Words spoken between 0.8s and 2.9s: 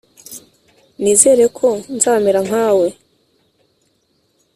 nizere ko nzamera nkawe